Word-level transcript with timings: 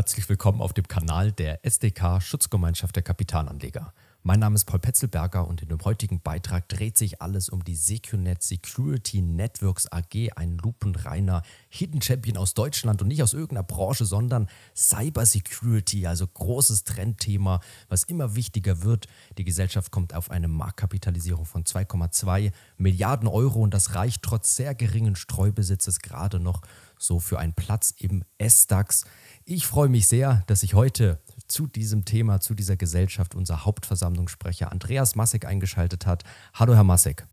Herzlich 0.00 0.30
willkommen 0.30 0.62
auf 0.62 0.72
dem 0.72 0.88
Kanal 0.88 1.30
der 1.30 1.62
SDK 1.62 2.22
Schutzgemeinschaft 2.22 2.96
der 2.96 3.02
Kapitalanleger. 3.02 3.92
Mein 4.22 4.40
Name 4.40 4.54
ist 4.54 4.64
Paul 4.64 4.78
Petzelberger 4.78 5.46
und 5.46 5.60
in 5.60 5.68
dem 5.68 5.82
heutigen 5.84 6.20
Beitrag 6.20 6.68
dreht 6.68 6.96
sich 6.96 7.20
alles 7.20 7.50
um 7.50 7.64
die 7.64 7.74
Secunet 7.74 8.42
Security 8.42 9.20
Networks 9.20 9.90
AG, 9.92 10.30
ein 10.36 10.56
lupenreiner 10.56 11.42
Hidden 11.68 12.00
Champion 12.00 12.38
aus 12.38 12.54
Deutschland 12.54 13.02
und 13.02 13.08
nicht 13.08 13.22
aus 13.22 13.34
irgendeiner 13.34 13.62
Branche, 13.62 14.06
sondern 14.06 14.48
Cyber 14.74 15.26
Security, 15.26 16.06
also 16.06 16.26
großes 16.26 16.84
Trendthema, 16.84 17.60
was 17.90 18.04
immer 18.04 18.34
wichtiger 18.34 18.82
wird. 18.82 19.06
Die 19.36 19.44
Gesellschaft 19.44 19.90
kommt 19.90 20.14
auf 20.14 20.30
eine 20.30 20.48
Marktkapitalisierung 20.48 21.44
von 21.44 21.64
2,2 21.64 22.52
Milliarden 22.78 23.28
Euro 23.28 23.60
und 23.60 23.74
das 23.74 23.94
reicht 23.94 24.22
trotz 24.22 24.56
sehr 24.56 24.74
geringen 24.74 25.16
Streubesitzes 25.16 26.00
gerade 26.00 26.40
noch 26.40 26.62
so 27.02 27.18
für 27.18 27.38
einen 27.38 27.54
Platz 27.54 27.92
im 27.96 28.24
S-DAX. 28.38 29.04
Ich 29.44 29.66
freue 29.66 29.88
mich 29.88 30.06
sehr, 30.06 30.42
dass 30.46 30.62
ich 30.62 30.74
heute 30.74 31.20
zu 31.48 31.66
diesem 31.66 32.04
Thema, 32.04 32.40
zu 32.40 32.54
dieser 32.54 32.76
Gesellschaft 32.76 33.34
unser 33.34 33.64
Hauptversammlungssprecher 33.64 34.70
Andreas 34.70 35.16
Massek 35.16 35.46
eingeschaltet 35.46 36.06
hat. 36.06 36.24
Hallo, 36.54 36.74
Herr 36.74 36.84
Massek. 36.84 37.26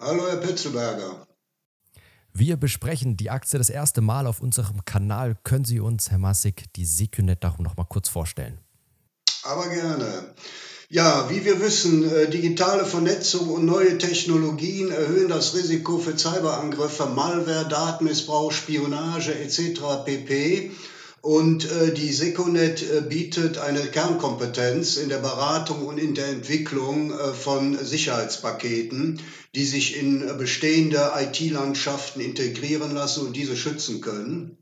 Hallo, 0.00 0.26
Herr 0.28 0.38
Petzelberger. 0.38 1.26
Wir 2.32 2.56
besprechen 2.56 3.16
die 3.18 3.28
Aktie 3.28 3.58
das 3.58 3.68
erste 3.68 4.00
Mal 4.00 4.26
auf 4.26 4.40
unserem 4.40 4.84
Kanal. 4.86 5.36
Können 5.44 5.66
Sie 5.66 5.80
uns, 5.80 6.10
Herr 6.10 6.18
Massek, 6.18 6.72
die 6.74 6.86
Secunet 6.86 7.44
darum 7.44 7.62
noch 7.62 7.76
mal 7.76 7.84
kurz 7.84 8.08
vorstellen? 8.08 8.58
Aber 9.42 9.68
gerne. 9.68 10.34
Ja, 10.94 11.30
wie 11.30 11.42
wir 11.46 11.58
wissen, 11.58 12.04
äh, 12.04 12.28
digitale 12.28 12.84
Vernetzung 12.84 13.48
und 13.48 13.64
neue 13.64 13.96
Technologien 13.96 14.90
erhöhen 14.90 15.30
das 15.30 15.54
Risiko 15.54 15.96
für 15.96 16.18
Cyberangriffe, 16.18 17.06
Malware, 17.06 17.66
Datenmissbrauch, 17.66 18.52
Spionage 18.52 19.34
etc. 19.34 19.80
pp. 20.04 20.70
Und 21.22 21.64
äh, 21.64 21.94
die 21.94 22.12
Seconet 22.12 22.82
äh, 22.82 23.00
bietet 23.00 23.56
eine 23.56 23.80
Kernkompetenz 23.80 24.98
in 24.98 25.08
der 25.08 25.16
Beratung 25.16 25.86
und 25.86 25.96
in 25.96 26.14
der 26.14 26.26
Entwicklung 26.26 27.10
von 27.40 27.82
Sicherheitspaketen, 27.82 29.18
die 29.54 29.64
sich 29.64 29.96
in 29.96 30.36
bestehende 30.36 31.12
IT-Landschaften 31.18 32.20
integrieren 32.20 32.94
lassen 32.94 33.28
und 33.28 33.34
diese 33.34 33.56
schützen 33.56 34.02
können. 34.02 34.61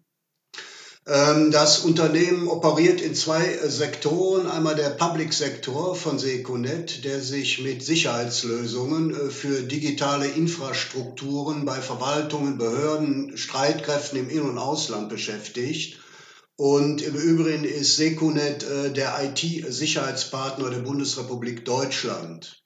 Ähm, 1.07 1.51
das 1.51 1.79
Unternehmen 1.79 2.47
operiert 2.47 3.01
in 3.01 3.15
zwei 3.15 3.45
äh, 3.45 3.71
Sektoren. 3.71 4.47
Einmal 4.47 4.75
der 4.75 4.91
Public-Sektor 4.91 5.95
von 5.95 6.19
Seconet, 6.19 7.05
der 7.05 7.21
sich 7.21 7.61
mit 7.61 7.83
Sicherheitslösungen 7.83 9.15
äh, 9.15 9.31
für 9.31 9.63
digitale 9.63 10.27
Infrastrukturen 10.27 11.65
bei 11.65 11.81
Verwaltungen, 11.81 12.59
Behörden, 12.59 13.37
Streitkräften 13.37 14.19
im 14.19 14.29
In- 14.29 14.43
und 14.43 14.59
Ausland 14.59 15.09
beschäftigt. 15.09 15.99
Und 16.57 17.01
im 17.01 17.15
Übrigen 17.15 17.65
ist 17.65 17.97
Secunet 17.97 18.63
äh, 18.65 18.93
der 18.93 19.19
IT-Sicherheitspartner 19.23 20.69
der 20.69 20.81
Bundesrepublik 20.81 21.65
Deutschland. 21.65 22.60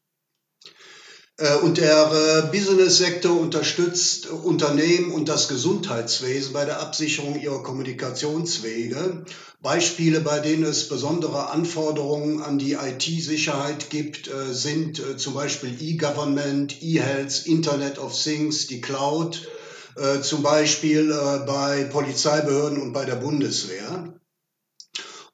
Äh, 1.37 1.57
und 1.59 1.79
der 1.79 2.11
äh, 2.13 2.57
Business-Sektor 2.57 3.39
unterstützt 3.39 4.29
Unternehmen 4.29 5.11
und 5.11 5.29
das 5.29 5.49
Gesundheitswesen 5.49 6.53
bei 6.53 6.65
der 6.65 6.81
Absicherung 6.81 7.41
ihrer 7.41 7.63
Kommunikationswege. 7.63 9.25
Beispiele, 9.61 10.21
bei 10.21 10.41
denen 10.41 10.65
es 10.65 10.89
besondere 10.89 11.51
Anforderungen 11.51 12.43
an 12.43 12.59
die 12.59 12.75
IT-Sicherheit 12.75 13.91
gibt, 13.91 14.29
äh, 14.29 14.53
sind 14.53 15.01
äh, 15.01 15.17
zum 15.17 15.35
Beispiel 15.35 15.77
E-Government, 15.81 16.83
E-Health, 16.83 17.47
Internet 17.47 17.99
of 17.99 18.13
Things, 18.17 18.67
die 18.69 18.81
Cloud 18.81 19.49
äh, 19.97 20.21
zum 20.21 20.43
Beispiel 20.43 21.11
äh, 21.11 21.47
bei 21.47 21.85
Polizeibehörden 21.85 22.81
und 22.81 22.93
bei 22.93 23.05
der 23.05 23.17
Bundeswehr. 23.17 24.15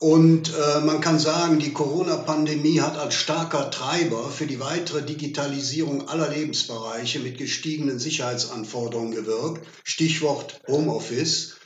Und 0.02 0.54
äh, 0.54 0.80
man 0.80 1.02
kann 1.02 1.18
sagen, 1.18 1.58
die 1.58 1.74
Corona-Pandemie 1.74 2.80
hat 2.80 2.96
als 2.96 3.14
starker 3.16 3.70
Treiber 3.70 4.30
für 4.30 4.46
die 4.46 4.58
weitere 4.58 5.02
Digitalisierung 5.02 6.08
aller 6.08 6.30
Lebensbereiche 6.30 7.18
mit 7.18 7.36
gestiegenen 7.36 7.98
Sicherheitsanforderungen 7.98 9.12
gewirkt. 9.14 9.66
Stichwort 9.84 10.58
Homeoffice. 10.66 11.56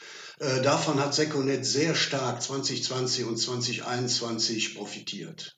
Äh, 0.41 0.62
davon 0.62 0.98
hat 0.98 1.14
Seconet 1.14 1.64
sehr 1.64 1.94
stark 1.94 2.42
2020 2.42 3.25
und 3.25 3.36
2021 3.36 4.75
profitiert. 4.75 5.56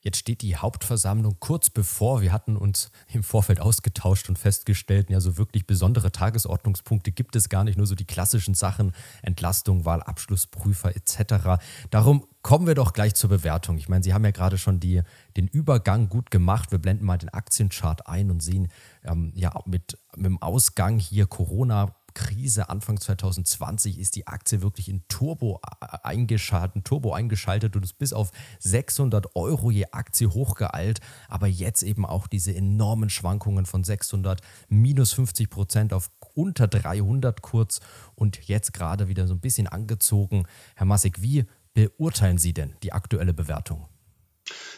Jetzt 0.00 0.18
steht 0.18 0.42
die 0.42 0.56
Hauptversammlung 0.56 1.36
kurz 1.40 1.70
bevor. 1.70 2.20
Wir 2.20 2.32
hatten 2.32 2.56
uns 2.56 2.90
im 3.12 3.24
Vorfeld 3.24 3.60
ausgetauscht 3.60 4.28
und 4.28 4.38
festgestellt, 4.38 5.10
ja, 5.10 5.20
so 5.20 5.36
wirklich 5.36 5.66
besondere 5.66 6.12
Tagesordnungspunkte 6.12 7.10
gibt 7.10 7.34
es 7.34 7.48
gar 7.48 7.64
nicht, 7.64 7.76
nur 7.76 7.86
so 7.86 7.96
die 7.96 8.04
klassischen 8.04 8.54
Sachen, 8.54 8.92
Entlastung, 9.22 9.84
Wahlabschlussprüfer 9.84 10.94
etc. 10.94 11.60
Darum 11.90 12.24
kommen 12.42 12.68
wir 12.68 12.76
doch 12.76 12.92
gleich 12.92 13.14
zur 13.14 13.30
Bewertung. 13.30 13.76
Ich 13.76 13.88
meine, 13.88 14.04
Sie 14.04 14.14
haben 14.14 14.24
ja 14.24 14.30
gerade 14.30 14.56
schon 14.56 14.78
die, 14.78 15.02
den 15.36 15.48
Übergang 15.48 16.08
gut 16.08 16.30
gemacht. 16.30 16.70
Wir 16.70 16.78
blenden 16.78 17.04
mal 17.04 17.18
den 17.18 17.30
Aktienchart 17.30 18.06
ein 18.06 18.30
und 18.30 18.40
sehen 18.40 18.68
ähm, 19.04 19.32
ja 19.34 19.52
mit, 19.66 19.98
mit 20.14 20.26
dem 20.26 20.40
Ausgang 20.40 20.98
hier 20.98 21.26
Corona 21.26 21.96
Krise 22.18 22.68
Anfang 22.68 23.00
2020 23.00 23.96
ist 23.96 24.16
die 24.16 24.26
Aktie 24.26 24.60
wirklich 24.60 24.88
in 24.88 25.06
Turbo 25.06 25.60
eingeschaltet, 26.02 26.84
Turbo 26.84 27.12
eingeschaltet 27.12 27.76
und 27.76 27.84
ist 27.84 27.96
bis 27.96 28.12
auf 28.12 28.32
600 28.58 29.36
Euro 29.36 29.70
je 29.70 29.86
Aktie 29.92 30.26
hochgeeilt. 30.26 30.98
Aber 31.28 31.46
jetzt 31.46 31.84
eben 31.84 32.04
auch 32.04 32.26
diese 32.26 32.52
enormen 32.52 33.08
Schwankungen 33.08 33.66
von 33.66 33.84
600 33.84 34.40
minus 34.68 35.12
50 35.12 35.48
Prozent 35.48 35.92
auf 35.92 36.10
unter 36.34 36.66
300 36.66 37.40
kurz 37.40 37.78
und 38.16 38.48
jetzt 38.48 38.72
gerade 38.72 39.06
wieder 39.06 39.28
so 39.28 39.34
ein 39.34 39.40
bisschen 39.40 39.68
angezogen. 39.68 40.48
Herr 40.74 40.86
Massig, 40.86 41.22
wie 41.22 41.46
beurteilen 41.72 42.38
Sie 42.38 42.52
denn 42.52 42.74
die 42.82 42.92
aktuelle 42.92 43.32
Bewertung? 43.32 43.86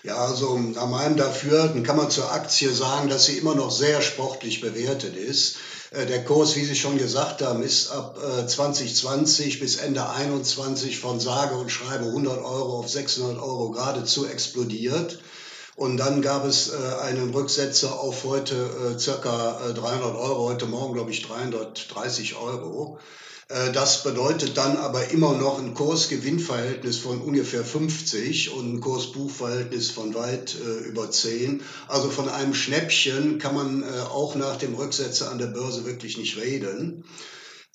Ja, 0.03 0.17
also 0.17 0.59
nach 0.59 0.89
meinem 0.89 1.17
Dafürhalten 1.17 1.85
kann 1.85 1.97
man 1.97 2.11
zur 2.11 2.33
Aktie 2.33 2.71
sagen, 2.71 3.09
dass 3.09 3.27
sie 3.27 3.39
immer 3.39 3.55
noch 3.55 3.71
sehr 3.71 4.03
sportlich 4.03 4.61
bewertet 4.61 5.17
ist. 5.17 5.57
Äh, 5.91 6.07
der 6.07 6.25
Kurs, 6.25 6.57
wie 6.57 6.65
Sie 6.65 6.77
schon 6.77 6.99
gesagt 6.99 7.43
haben, 7.43 7.63
ist 7.63 7.91
ab 7.91 8.17
2020 8.47 9.57
äh, 9.57 9.61
bis 9.61 9.77
Ende 9.77 10.09
21 10.09 10.99
von 10.99 11.21
sage 11.21 11.57
und 11.57 11.71
schreibe 11.71 12.07
100 12.07 12.39
Euro 12.39 12.79
auf 12.79 12.89
600 12.89 13.39
Euro 13.39 13.71
geradezu 13.71 14.27
explodiert. 14.27 15.21
Und 15.77 15.97
dann 15.97 16.23
gab 16.23 16.45
es 16.45 16.73
äh, 16.73 16.77
einen 17.03 17.33
Rücksetzer 17.33 17.99
auf 17.99 18.25
heute 18.25 18.97
circa 18.99 19.73
300 19.73 20.15
Euro, 20.15 20.45
heute 20.45 20.67
Morgen 20.67 20.95
glaube 20.95 21.11
ich 21.11 21.23
330 21.23 22.37
Euro. 22.37 22.99
Äh, 23.51 23.73
das 23.73 24.03
bedeutet 24.03 24.57
dann 24.57 24.77
aber 24.77 25.11
immer 25.11 25.35
noch 25.35 25.59
ein 25.59 25.75
Kursgewinnverhältnis 25.75 26.99
von 26.99 27.21
ungefähr 27.21 27.65
50 27.65 28.53
und 28.53 28.75
ein 28.75 28.81
Kursbuchverhältnis 28.81 29.91
von 29.91 30.15
weit 30.15 30.55
äh, 30.55 30.89
über 30.89 31.11
10. 31.11 31.63
Also 31.89 32.11
von 32.11 32.29
einem 32.29 32.55
Schnäppchen 32.55 33.39
kann 33.39 33.55
man 33.55 33.83
äh, 33.83 33.87
auch 34.11 34.35
nach 34.37 34.57
dem 34.57 34.75
Rücksetzer 34.75 35.31
an 35.31 35.39
der 35.39 35.49
Börse 35.49 35.85
wirklich 35.85 36.17
nicht 36.17 36.37
reden. 36.39 37.05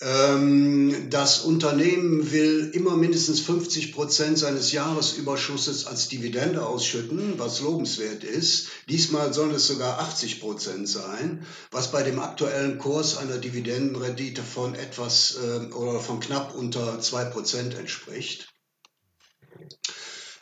Ähm, 0.02 1.10
das 1.10 1.40
Unternehmen 1.40 2.32
will 2.34 2.70
immer 2.74 2.98
mindestens 2.98 3.40
50 3.40 3.94
Prozent 3.94 4.38
seines 4.38 4.74
Jahresüberschusses 4.74 5.86
als 5.88 6.10
Dividende 6.10 6.66
ausschütten, 6.66 7.40
was 7.40 7.62
lobenswert 7.62 8.26
ist. 8.26 8.68
Diesmal 8.90 9.34
sollen 9.34 9.56
es 9.56 9.68
sogar 9.68 10.00
80 10.00 10.42
Prozent 10.42 10.90
sein, 10.90 11.46
was 11.72 11.92
bei 11.92 12.04
dem 12.04 12.20
aktuellen 12.20 12.78
Kurs 12.78 13.16
einer 13.16 13.38
Dividendenrendite 13.38 14.44
von 14.44 14.76
etwas 14.76 15.38
äh, 15.42 15.74
oder 15.74 16.02
von 16.02 16.20
knapp 16.20 16.54
unter 16.56 17.00
2 17.00 17.26
Prozent 17.26 17.76
entspricht. 17.76 18.50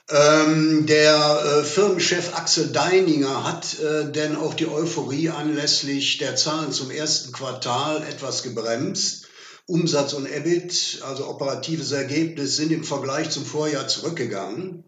Ähm, 0.09 0.87
der 0.87 1.61
äh, 1.61 1.63
Firmenchef 1.63 2.35
Axel 2.35 2.71
Deininger 2.71 3.43
hat 3.43 3.79
äh, 3.79 4.11
denn 4.11 4.35
auch 4.35 4.55
die 4.55 4.67
Euphorie 4.67 5.29
anlässlich 5.29 6.17
der 6.17 6.35
Zahlen 6.35 6.71
zum 6.71 6.89
ersten 6.89 7.31
Quartal 7.31 8.03
etwas 8.03 8.41
gebremst. 8.41 9.27
Umsatz 9.65 10.13
und 10.13 10.25
EBIT, 10.25 11.01
also 11.05 11.27
operatives 11.27 11.91
Ergebnis, 11.91 12.57
sind 12.57 12.71
im 12.71 12.83
Vergleich 12.83 13.29
zum 13.29 13.45
Vorjahr 13.45 13.87
zurückgegangen. 13.87 14.83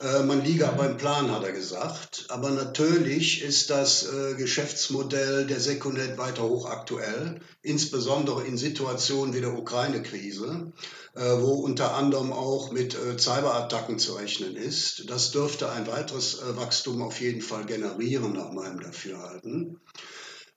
Äh, 0.00 0.22
man 0.22 0.42
liege 0.42 0.66
aber 0.66 0.86
im 0.88 0.96
Plan, 0.96 1.30
hat 1.30 1.44
er 1.44 1.52
gesagt. 1.52 2.26
Aber 2.28 2.50
natürlich 2.50 3.42
ist 3.42 3.68
das 3.68 4.04
äh, 4.04 4.34
Geschäftsmodell 4.34 5.46
der 5.46 5.60
Secunet 5.60 6.16
weiter 6.16 6.44
hochaktuell, 6.44 7.40
insbesondere 7.60 8.46
in 8.46 8.56
Situationen 8.56 9.34
wie 9.34 9.42
der 9.42 9.52
Ukraine-Krise, 9.52 10.72
äh, 11.14 11.20
wo 11.20 11.52
unter 11.54 11.94
anderem 11.94 12.32
auch 12.32 12.70
mit 12.70 12.96
Cyberattacken 13.18 13.98
zu 13.98 14.14
rechnen 14.14 14.56
ist. 14.56 15.10
Das 15.10 15.32
dürfte 15.32 15.70
ein 15.70 15.86
weiteres 15.86 16.40
Wachstum 16.56 17.02
auf 17.02 17.20
jeden 17.20 17.42
Fall 17.42 17.66
generieren, 17.66 18.32
nach 18.32 18.52
meinem 18.52 18.80
Dafürhalten. 18.80 19.80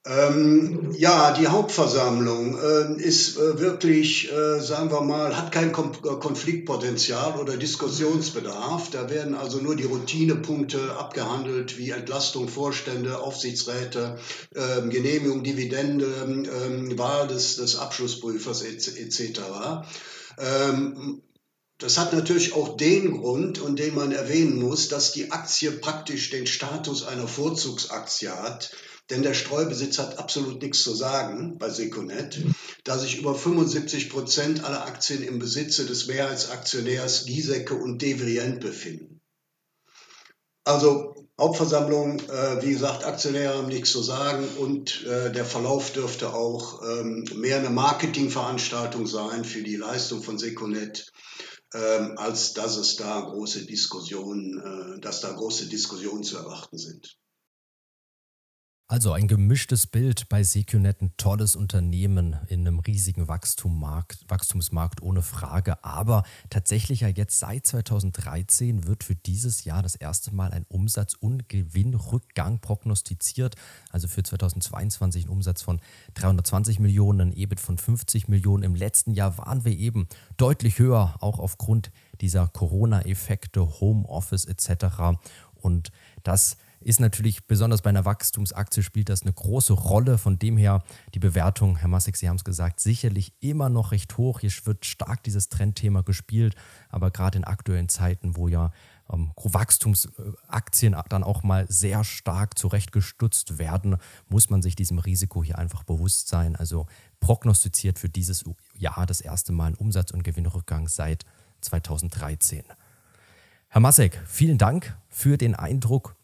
Ähm, 0.05 0.93
ja, 0.97 1.31
die 1.31 1.47
Hauptversammlung 1.47 2.59
äh, 2.59 3.01
ist 3.01 3.37
äh, 3.37 3.57
wirklich, 3.59 4.29
äh, 4.29 4.59
sagen 4.59 4.91
wir 4.91 4.99
mal, 4.99 5.37
hat 5.37 5.53
kein 5.53 5.71
Kom 5.71 5.93
äh, 5.93 6.19
Konfliktpotenzial 6.19 7.39
oder 7.39 7.55
Diskussionsbedarf. 7.55 8.89
Da 8.89 9.09
werden 9.09 9.33
also 9.33 9.59
nur 9.59 9.77
die 9.77 9.85
Routinepunkte 9.85 10.97
abgehandelt, 10.97 11.77
wie 11.77 11.91
Entlastung 11.91 12.49
Vorstände, 12.49 13.19
Aufsichtsräte, 13.19 14.17
ähm, 14.53 14.89
Genehmigung 14.89 15.41
Dividende, 15.41 16.05
ähm, 16.05 16.99
Wahl 16.99 17.29
des, 17.29 17.55
des 17.55 17.77
Abschlussprüfers 17.77 18.61
etc. 18.63 19.39
Ähm, 20.37 21.21
das 21.77 21.97
hat 21.97 22.11
natürlich 22.11 22.53
auch 22.55 22.75
den 22.75 23.21
Grund, 23.21 23.59
und 23.59 23.79
den 23.79 23.95
man 23.95 24.11
erwähnen 24.11 24.61
muss, 24.61 24.89
dass 24.89 25.13
die 25.13 25.31
Aktie 25.31 25.71
praktisch 25.71 26.29
den 26.29 26.45
Status 26.45 27.05
einer 27.05 27.27
Vorzugsaktie 27.27 28.29
hat 28.29 28.71
denn 29.09 29.23
der 29.23 29.33
Streubesitz 29.33 29.99
hat 29.99 30.17
absolut 30.17 30.61
nichts 30.61 30.83
zu 30.83 30.93
sagen 30.93 31.57
bei 31.57 31.69
Seconet, 31.69 32.39
da 32.83 32.97
sich 32.97 33.19
über 33.19 33.35
75 33.35 34.09
Prozent 34.09 34.63
aller 34.63 34.85
Aktien 34.85 35.23
im 35.23 35.39
Besitze 35.39 35.85
des 35.85 36.07
Mehrheitsaktionärs 36.07 37.25
Giesecke 37.25 37.75
und 37.75 38.01
Devrient 38.01 38.61
befinden. 38.61 39.21
Also 40.65 41.13
Hauptversammlung, 41.39 42.19
äh, 42.19 42.61
wie 42.61 42.71
gesagt, 42.71 43.03
Aktionäre 43.03 43.57
haben 43.57 43.67
nichts 43.67 43.91
zu 43.91 44.01
sagen 44.01 44.47
und 44.59 45.03
äh, 45.03 45.31
der 45.31 45.45
Verlauf 45.45 45.91
dürfte 45.91 46.33
auch 46.33 46.81
ähm, 46.83 47.25
mehr 47.35 47.57
eine 47.57 47.71
Marketingveranstaltung 47.71 49.07
sein 49.07 49.43
für 49.43 49.63
die 49.63 49.75
Leistung 49.75 50.21
von 50.21 50.37
Seconet, 50.37 51.11
ähm, 51.73 52.17
als 52.17 52.53
dass 52.53 52.77
es 52.77 52.95
da 52.95 53.19
große 53.19 53.65
Diskussionen, 53.65 54.59
äh, 54.59 54.99
dass 55.01 55.21
da 55.21 55.31
große 55.31 55.67
Diskussionen 55.67 56.23
zu 56.23 56.37
erwarten 56.37 56.77
sind. 56.77 57.17
Also 58.89 59.13
ein 59.13 59.29
gemischtes 59.29 59.87
Bild 59.87 60.27
bei 60.27 60.43
Secunet, 60.43 61.01
ein 61.01 61.13
tolles 61.15 61.55
Unternehmen 61.55 62.35
in 62.49 62.67
einem 62.67 62.79
riesigen 62.79 63.29
Wachstummarkt, 63.29 64.25
Wachstumsmarkt 64.27 65.01
ohne 65.01 65.21
Frage. 65.21 65.83
Aber 65.85 66.23
tatsächlich 66.49 66.99
ja 66.99 67.07
jetzt 67.07 67.39
seit 67.39 67.65
2013 67.65 68.85
wird 68.85 69.05
für 69.05 69.15
dieses 69.15 69.63
Jahr 69.63 69.81
das 69.81 69.95
erste 69.95 70.35
Mal 70.35 70.51
ein 70.51 70.65
Umsatz- 70.67 71.15
und 71.15 71.47
Gewinnrückgang 71.47 72.59
prognostiziert. 72.59 73.55
Also 73.89 74.09
für 74.09 74.21
2022 74.21 75.25
ein 75.25 75.29
Umsatz 75.29 75.61
von 75.61 75.79
320 76.15 76.79
Millionen, 76.79 77.29
ein 77.29 77.37
EBIT 77.37 77.61
von 77.61 77.77
50 77.77 78.27
Millionen. 78.27 78.63
Im 78.63 78.75
letzten 78.75 79.13
Jahr 79.13 79.37
waren 79.37 79.63
wir 79.63 79.77
eben 79.77 80.09
deutlich 80.35 80.77
höher, 80.77 81.15
auch 81.21 81.39
aufgrund 81.39 81.89
dieser 82.19 82.49
Corona-Effekte, 82.49 83.79
Homeoffice 83.79 84.43
etc. 84.43 85.17
Und 85.55 85.91
das 86.23 86.57
ist 86.83 86.99
natürlich 86.99 87.47
besonders 87.47 87.81
bei 87.81 87.89
einer 87.89 88.05
Wachstumsaktie 88.05 88.83
spielt 88.83 89.09
das 89.09 89.23
eine 89.23 89.33
große 89.33 89.73
Rolle. 89.73 90.17
Von 90.17 90.39
dem 90.39 90.57
her 90.57 90.83
die 91.13 91.19
Bewertung, 91.19 91.77
Herr 91.77 91.87
Massig, 91.87 92.17
Sie 92.17 92.29
haben 92.29 92.35
es 92.35 92.43
gesagt, 92.43 92.79
sicherlich 92.79 93.33
immer 93.39 93.69
noch 93.69 93.91
recht 93.91 94.17
hoch. 94.17 94.39
Hier 94.39 94.51
wird 94.65 94.85
stark 94.85 95.23
dieses 95.23 95.49
Trendthema 95.49 96.01
gespielt, 96.01 96.55
aber 96.89 97.11
gerade 97.11 97.37
in 97.37 97.43
aktuellen 97.43 97.89
Zeiten, 97.89 98.35
wo 98.35 98.47
ja 98.47 98.71
ähm, 99.11 99.31
Wachstumsaktien 99.35 100.95
dann 101.09 101.23
auch 101.23 101.43
mal 101.43 101.65
sehr 101.69 102.03
stark 102.03 102.57
zurechtgestutzt 102.57 103.57
werden, 103.57 103.97
muss 104.27 104.49
man 104.49 104.61
sich 104.61 104.75
diesem 104.75 104.99
Risiko 104.99 105.43
hier 105.43 105.57
einfach 105.57 105.83
bewusst 105.83 106.27
sein. 106.27 106.55
Also 106.55 106.85
prognostiziert 107.19 107.99
für 107.99 108.09
dieses 108.09 108.43
Jahr 108.75 109.05
das 109.05 109.21
erste 109.21 109.51
Mal 109.51 109.67
ein 109.67 109.75
Umsatz- 109.75 110.11
und 110.11 110.23
Gewinnrückgang 110.23 110.87
seit 110.87 111.25
2013. 111.61 112.63
Herr 113.69 113.81
Massek, 113.81 114.21
vielen 114.27 114.57
Dank 114.57 114.95
für 115.09 115.37
den 115.37 115.55
Eindruck 115.55 116.15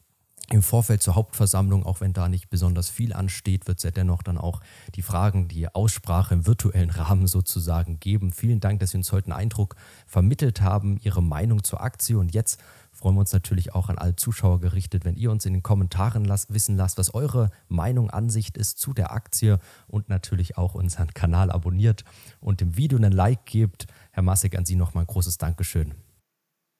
im 0.53 0.63
Vorfeld 0.63 1.01
zur 1.01 1.15
Hauptversammlung, 1.15 1.85
auch 1.85 2.01
wenn 2.01 2.13
da 2.13 2.29
nicht 2.29 2.49
besonders 2.49 2.89
viel 2.89 3.13
ansteht, 3.13 3.67
wird 3.67 3.77
es 3.77 3.83
ja 3.83 3.91
dennoch 3.91 4.23
dann 4.23 4.37
auch 4.37 4.61
die 4.95 5.01
Fragen, 5.01 5.47
die 5.47 5.67
Aussprache 5.67 6.33
im 6.33 6.47
virtuellen 6.47 6.89
Rahmen 6.89 7.27
sozusagen 7.27 7.99
geben. 7.99 8.31
Vielen 8.31 8.59
Dank, 8.59 8.79
dass 8.79 8.91
Sie 8.91 8.97
uns 8.97 9.11
heute 9.11 9.27
einen 9.27 9.39
Eindruck 9.39 9.75
vermittelt 10.07 10.61
haben, 10.61 10.97
Ihre 11.01 11.21
Meinung 11.21 11.63
zur 11.63 11.81
Aktie. 11.81 12.17
Und 12.17 12.33
jetzt 12.33 12.59
freuen 12.91 13.15
wir 13.15 13.21
uns 13.21 13.33
natürlich 13.33 13.73
auch 13.73 13.89
an 13.89 13.97
alle 13.97 14.15
Zuschauer 14.15 14.59
gerichtet, 14.59 15.05
wenn 15.05 15.15
ihr 15.15 15.31
uns 15.31 15.45
in 15.45 15.53
den 15.53 15.63
Kommentaren 15.63 16.25
lasst, 16.25 16.53
wissen 16.53 16.75
lasst, 16.75 16.97
was 16.97 17.13
eure 17.13 17.51
Meinung, 17.67 18.09
Ansicht 18.09 18.57
ist 18.57 18.79
zu 18.79 18.93
der 18.93 19.11
Aktie 19.11 19.59
und 19.87 20.09
natürlich 20.09 20.57
auch 20.57 20.75
unseren 20.75 21.13
Kanal 21.13 21.51
abonniert 21.51 22.03
und 22.41 22.61
dem 22.61 22.75
Video 22.75 22.97
einen 22.97 23.11
Like 23.11 23.45
gebt. 23.45 23.87
Herr 24.11 24.23
Massig, 24.23 24.57
an 24.57 24.65
Sie 24.65 24.75
nochmal 24.75 25.03
ein 25.03 25.07
großes 25.07 25.37
Dankeschön. 25.37 25.93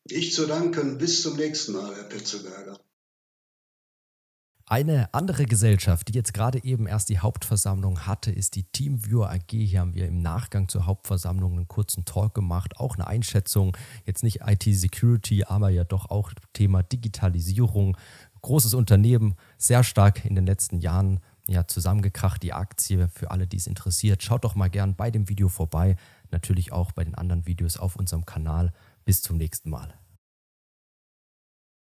Ich 0.06 0.34
zu 0.34 0.48
danken. 0.48 0.98
Bis 0.98 1.22
zum 1.22 1.38
nächsten 1.38 1.74
Mal, 1.74 1.96
Herr 1.96 2.06
Petzelberger. 2.06 2.80
Eine 4.72 5.12
andere 5.16 5.46
Gesellschaft, 5.46 6.10
die 6.10 6.14
jetzt 6.14 6.32
gerade 6.32 6.64
eben 6.64 6.86
erst 6.86 7.10
die 7.10 7.18
Hauptversammlung 7.18 8.06
hatte, 8.06 8.32
ist 8.32 8.56
die 8.56 8.66
Teamviewer 8.66 9.32
AG. 9.32 9.50
Hier 9.50 9.80
haben 9.80 9.96
wir 9.96 10.08
im 10.08 10.22
Nachgang 10.22 10.68
zur 10.68 10.86
Hauptversammlung 10.86 11.54
einen 11.54 11.68
kurzen 11.68 12.06
Talk 12.06 12.36
gemacht, 12.36 12.78
auch 12.78 12.94
eine 12.94 13.08
Einschätzung, 13.08 13.76
jetzt 14.06 14.22
nicht 14.22 14.42
IT-Security, 14.46 15.46
aber 15.46 15.70
ja 15.70 15.86
doch 15.86 16.12
auch 16.12 16.32
Thema 16.54 16.84
Digitalisierung. 16.84 17.98
Großes 18.44 18.76
Unternehmen, 18.76 19.34
sehr 19.58 19.84
stark 19.84 20.24
in 20.24 20.36
den 20.36 20.46
letzten 20.46 20.78
Jahren 20.78 21.20
ja, 21.48 21.66
zusammengekracht, 21.66 22.44
die 22.44 22.54
Aktie. 22.54 23.10
Für 23.10 23.32
alle, 23.32 23.48
die 23.48 23.58
es 23.58 23.66
interessiert, 23.66 24.22
schaut 24.22 24.44
doch 24.44 24.54
mal 24.54 24.70
gern 24.70 24.94
bei 24.94 25.10
dem 25.10 25.30
Video 25.30 25.50
vorbei. 25.50 25.96
Natürlich 26.30 26.72
auch 26.72 26.92
bei 26.92 27.04
den 27.04 27.16
anderen 27.16 27.48
Videos 27.48 27.78
auf 27.78 27.96
unserem 27.96 28.24
Kanal. 28.24 28.72
Bis 29.04 29.24
zum 29.24 29.38
nächsten 29.38 29.72
Mal. 29.72 29.99